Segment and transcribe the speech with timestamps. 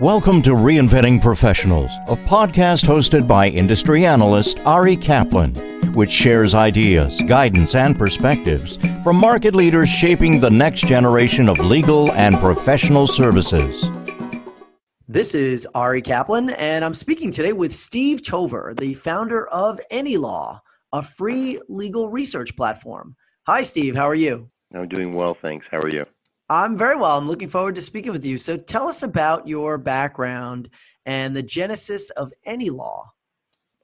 [0.00, 5.54] Welcome to Reinventing Professionals, a podcast hosted by industry analyst Ari Kaplan,
[5.94, 12.12] which shares ideas, guidance, and perspectives from market leaders shaping the next generation of legal
[12.12, 13.88] and professional services.
[15.08, 20.60] This is Ari Kaplan, and I'm speaking today with Steve Tover, the founder of AnyLaw,
[20.92, 23.16] a free legal research platform.
[23.46, 23.96] Hi, Steve.
[23.96, 24.50] How are you?
[24.74, 25.64] I'm doing well, thanks.
[25.70, 26.04] How are you?
[26.48, 27.18] I'm very well.
[27.18, 28.38] I'm looking forward to speaking with you.
[28.38, 30.70] So tell us about your background
[31.04, 33.04] and the genesis of AnyLaw.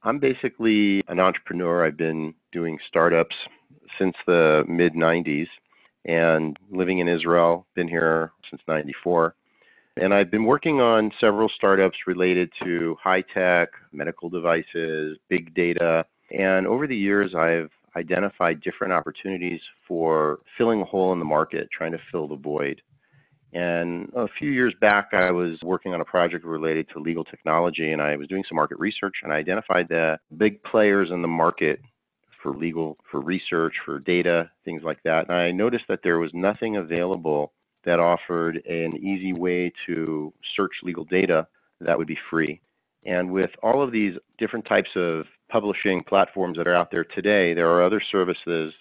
[0.03, 1.85] I'm basically an entrepreneur.
[1.85, 3.35] I've been doing startups
[3.99, 5.47] since the mid 90s
[6.05, 9.35] and living in Israel, been here since 94.
[9.97, 16.05] And I've been working on several startups related to high tech, medical devices, big data.
[16.31, 21.69] And over the years, I've identified different opportunities for filling a hole in the market,
[21.71, 22.81] trying to fill the void.
[23.53, 27.91] And a few years back, I was working on a project related to legal technology,
[27.91, 31.27] and I was doing some market research, and I identified the big players in the
[31.27, 31.79] market
[32.41, 35.29] for legal, for research, for data, things like that.
[35.29, 37.53] And I noticed that there was nothing available
[37.85, 41.47] that offered an easy way to search legal data
[41.79, 42.59] that would be free.
[43.05, 47.53] And with all of these different types of publishing platforms that are out there today,
[47.53, 48.73] there are other services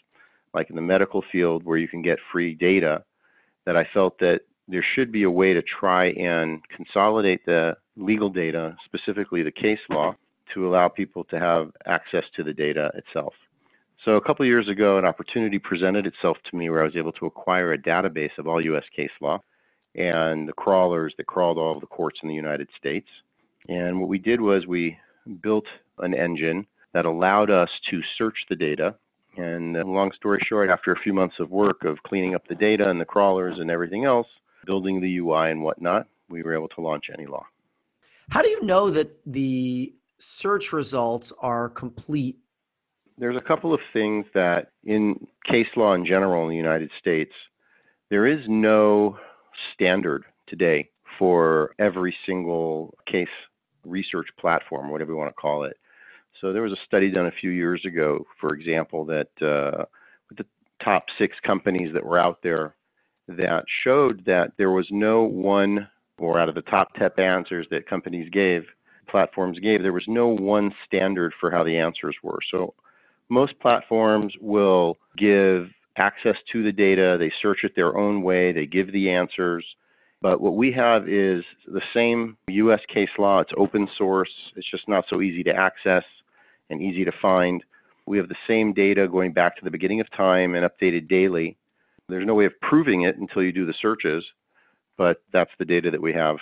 [0.54, 3.02] like in the medical field where you can get free data
[3.66, 8.28] that I felt that there should be a way to try and consolidate the legal
[8.28, 10.14] data, specifically the case law,
[10.54, 13.34] to allow people to have access to the data itself.
[14.04, 17.12] So a couple years ago, an opportunity presented itself to me where I was able
[17.12, 18.84] to acquire a database of all U.S.
[18.94, 19.38] case law
[19.94, 23.06] and the crawlers that crawled all of the courts in the United States.
[23.68, 24.98] And what we did was we
[25.42, 25.66] built
[25.98, 28.94] an engine that allowed us to search the data.
[29.36, 32.54] And uh, long story short, after a few months of work of cleaning up the
[32.54, 34.26] data and the crawlers and everything else,
[34.66, 37.42] building the UI and whatnot, we were able to launch AnyLaw.
[38.30, 42.38] How do you know that the search results are complete?
[43.18, 47.32] There's a couple of things that in case law in general in the United States,
[48.10, 49.18] there is no
[49.74, 53.28] standard today for every single case
[53.84, 55.76] research platform, whatever you want to call it.
[56.40, 59.84] So there was a study done a few years ago, for example, that uh,
[60.28, 60.46] with the
[60.84, 62.74] top six companies that were out there
[63.28, 65.88] that showed that there was no one,
[66.18, 68.64] or out of the top 10 answers that companies gave,
[69.08, 72.38] platforms gave, there was no one standard for how the answers were.
[72.50, 72.74] So
[73.28, 78.66] most platforms will give access to the data, they search it their own way, they
[78.66, 79.64] give the answers.
[80.22, 83.40] But what we have is the same US case law.
[83.40, 84.30] It's open source.
[84.54, 86.04] It's just not so easy to access
[86.70, 87.62] and easy to find.
[88.06, 91.58] We have the same data going back to the beginning of time and updated daily.
[92.08, 94.24] There's no way of proving it until you do the searches,
[94.96, 96.36] but that's the data that we have.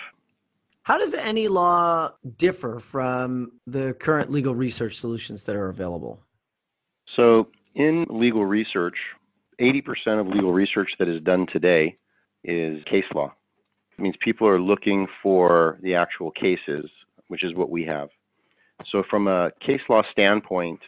[0.83, 6.19] How does AnyLaw differ from the current legal research solutions that are available?
[7.15, 8.95] So, in legal research,
[9.59, 11.97] 80% of legal research that is done today
[12.43, 13.33] is case law.
[14.01, 16.89] It means people are looking for the actual cases,
[17.27, 18.09] which is what we have.
[18.91, 20.79] So from a case law standpoint,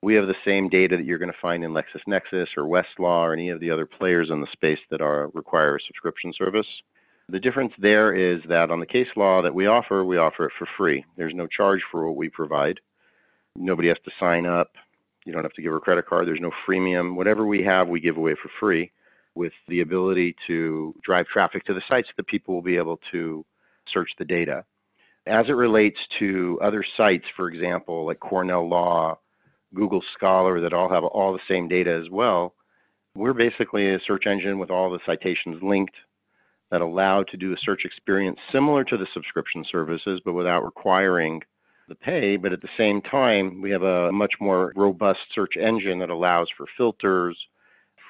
[0.00, 3.32] we have the same data that you're going to find in LexisNexis or Westlaw or
[3.32, 6.68] any of the other players in the space that are require a subscription service.
[7.28, 10.52] The difference there is that on the case law that we offer, we offer it
[10.56, 11.04] for free.
[11.16, 12.78] There's no charge for what we provide.
[13.56, 14.70] Nobody has to sign up.
[15.26, 16.28] You don't have to give a credit card.
[16.28, 17.16] There's no freemium.
[17.16, 18.92] Whatever we have, we give away for free
[19.34, 23.44] with the ability to drive traffic to the sites that people will be able to
[23.92, 24.64] search the data.
[25.26, 29.18] As it relates to other sites, for example, like Cornell Law,
[29.74, 32.54] Google Scholar, that all have all the same data as well,
[33.14, 35.94] we're basically a search engine with all the citations linked
[36.70, 41.40] that allow to do a search experience similar to the subscription services, but without requiring
[41.88, 42.36] the pay.
[42.36, 46.48] But at the same time, we have a much more robust search engine that allows
[46.56, 47.38] for filters,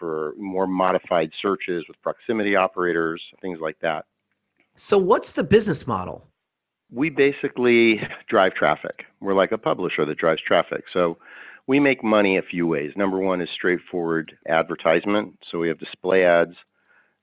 [0.02, 4.04] for more modified searches with proximity operators, things like that.
[4.74, 6.26] So, what's the business model?
[6.92, 9.04] We basically drive traffic.
[9.20, 10.86] We're like a publisher that drives traffic.
[10.92, 11.18] So,
[11.68, 12.90] we make money a few ways.
[12.96, 15.38] Number one is straightforward advertisement.
[15.48, 16.56] So, we have display ads.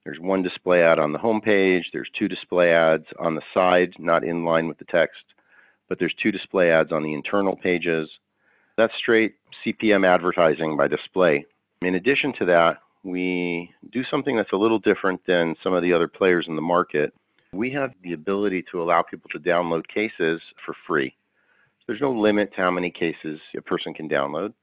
[0.06, 4.24] There's one display ad on the homepage, there's two display ads on the side, not
[4.24, 5.22] in line with the text,
[5.90, 8.10] but there's two display ads on the internal pages.
[8.78, 9.34] That's straight
[9.66, 11.46] CPM advertising by display.
[11.81, 15.94] In addition to that, we do something that's a little different than some of the
[15.94, 17.14] other players in the market.
[17.54, 21.16] We have the ability to allow people to download cases for free.
[21.88, 24.54] There's no limit to how many cases a person can download,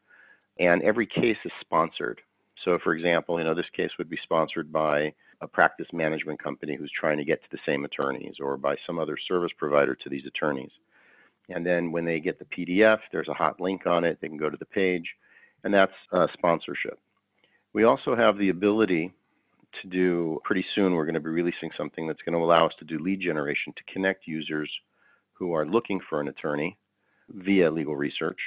[0.61, 2.21] and every case is sponsored.
[2.65, 6.77] So, for example, you know, this case would be sponsored by a practice management company
[6.77, 10.11] who's trying to get to the same attorneys or by some other service provider to
[10.11, 10.71] these attorneys.
[11.49, 14.19] And then when they get the PDF, there's a hot link on it.
[14.21, 15.07] They can go to the page,
[15.65, 16.99] and that's uh, sponsorship.
[17.77, 19.13] We also have the ability
[19.83, 22.73] to do, pretty soon, we're going to be releasing something that's going to allow us
[22.79, 24.71] to do lead generation to connect users
[25.35, 26.79] who are looking for an attorney
[27.29, 28.39] via legal research.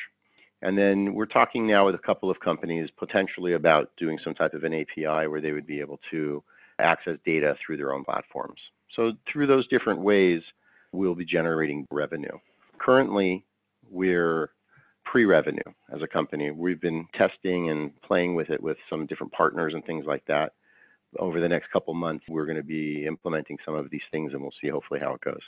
[0.64, 4.56] And then we're talking now with a couple of companies potentially about doing some type
[4.56, 6.44] of an API where they would be able to
[6.80, 8.60] access data through their own platforms.
[8.96, 10.42] So, through those different ways,
[10.92, 12.40] we'll be generating revenue.
[12.80, 13.46] Currently,
[13.92, 14.50] we're
[15.10, 15.62] pre revenue
[15.94, 16.52] as a company.
[16.52, 20.54] We've been testing and playing with it with some different partners and things like that.
[21.18, 24.42] Over the next couple months, we're going to be implementing some of these things and
[24.42, 25.42] we'll see hopefully how it goes.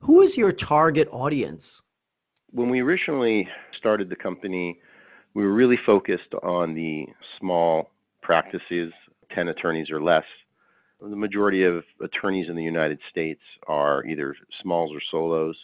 [0.00, 1.82] Who is your target audience?
[2.50, 3.46] When we originally
[3.78, 4.80] started the company,
[5.34, 7.06] we were really focused on the
[7.38, 7.90] small
[8.22, 8.92] practices,
[9.32, 10.24] 10 attorneys or less.
[11.00, 15.56] The majority of attorneys in the United States are either smalls or solos.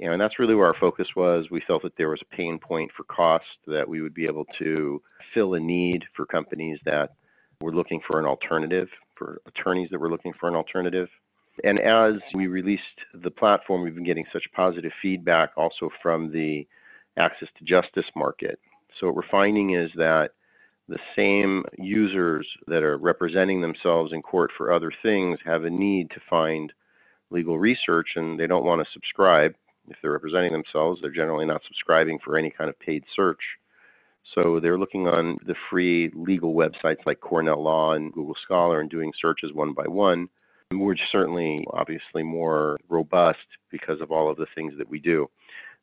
[0.00, 1.46] And that's really where our focus was.
[1.50, 4.46] We felt that there was a pain point for cost, that we would be able
[4.58, 5.00] to
[5.34, 7.10] fill a need for companies that
[7.60, 11.08] were looking for an alternative, for attorneys that were looking for an alternative.
[11.64, 12.82] And as we released
[13.12, 16.66] the platform, we've been getting such positive feedback also from the
[17.18, 18.58] access to justice market.
[18.98, 20.30] So what we're finding is that
[20.88, 26.10] the same users that are representing themselves in court for other things have a need
[26.10, 26.72] to find
[27.30, 29.54] legal research and they don't want to subscribe.
[29.88, 33.40] If they're representing themselves, they're generally not subscribing for any kind of paid search.
[34.34, 38.90] So they're looking on the free legal websites like Cornell Law and Google Scholar and
[38.90, 40.28] doing searches one by one
[40.72, 43.38] we're certainly obviously more robust
[43.70, 45.28] because of all of the things that we do.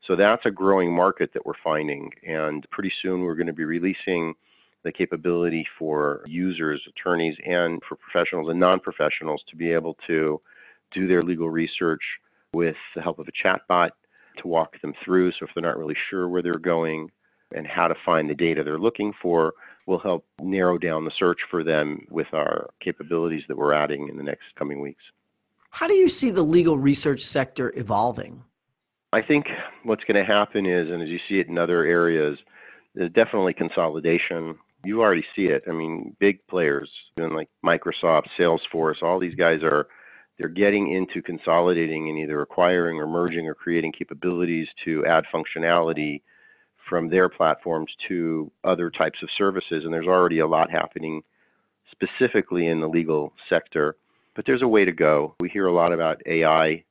[0.08, 2.12] So that's a growing market that we're finding.
[2.26, 4.34] And pretty soon we're going to be releasing
[4.84, 10.40] the capability for users, attorneys, and for professionals and non professionals to be able to
[10.94, 12.04] do their legal research
[12.58, 13.92] with the help of a chatbot
[14.40, 15.32] to walk them through.
[15.34, 17.12] So if they're not really sure where they're going
[17.56, 19.54] and how to find the data they're looking for,
[19.86, 24.18] we'll help narrow down the search for them with our capabilities that we're adding in
[24.18, 25.04] the next coming weeks.
[25.70, 28.44] How do you see the legal research sector evolving?
[29.14, 29.46] I think
[29.84, 32.40] what's going to happen is, and as you see it in other areas,
[32.96, 34.58] there's definitely consolidation.
[34.84, 35.64] You already see it.
[35.70, 36.90] I mean, big players,
[37.20, 39.88] like Microsoft, Salesforce, all these guys are
[40.38, 46.22] they're getting into consolidating and either acquiring or merging or creating capabilities to add functionality
[46.88, 49.84] from their platforms to other types of services.
[49.84, 51.22] And there's already a lot happening
[51.92, 53.96] specifically in the legal sector.
[54.36, 55.36] But there's a way to go.
[55.40, 56.84] We hear a lot about AI,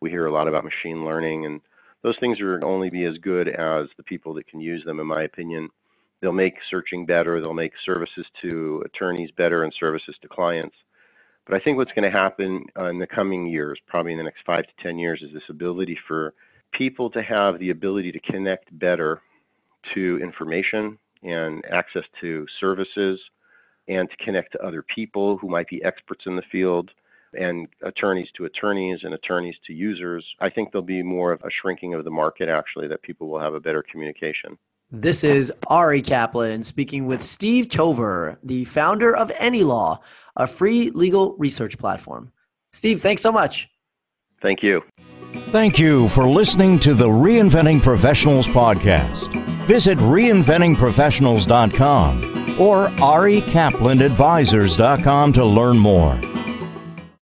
[0.00, 1.60] we hear a lot about machine learning, and
[2.02, 5.06] those things are only be as good as the people that can use them, in
[5.06, 5.68] my opinion.
[6.20, 10.76] They'll make searching better, they'll make services to attorneys better and services to clients.
[11.46, 14.40] But I think what's going to happen in the coming years, probably in the next
[14.46, 16.32] five to 10 years, is this ability for
[16.72, 19.20] people to have the ability to connect better
[19.94, 23.20] to information and access to services
[23.88, 26.90] and to connect to other people who might be experts in the field
[27.34, 30.24] and attorneys to attorneys and attorneys to users.
[30.40, 33.40] I think there'll be more of a shrinking of the market actually that people will
[33.40, 34.56] have a better communication.
[34.90, 39.98] This is Ari Kaplan speaking with Steve Tover, the founder of AnyLaw,
[40.36, 42.30] a free legal research platform.
[42.72, 43.70] Steve, thanks so much.
[44.42, 44.82] Thank you.
[45.50, 49.32] Thank you for listening to the Reinventing Professionals podcast.
[49.66, 56.20] Visit reinventingprofessionals.com or arikaplanadvisors.com to learn more.